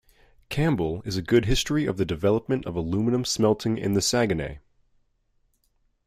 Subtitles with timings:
[0.49, 4.57] Campbell is a good history of the development of aluminum smelting in the Saguenay.